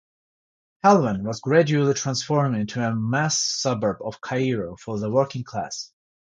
Helwan 0.83 1.21
was 1.21 1.41
gradually 1.41 1.93
transformed 1.93 2.55
into 2.57 2.83
a 2.83 2.95
mass 2.95 3.37
suburb 3.37 3.97
of 4.03 4.19
Cairo 4.19 4.75
for 4.75 4.97
the 4.97 5.11
working 5.11 5.43
class. 5.43 5.91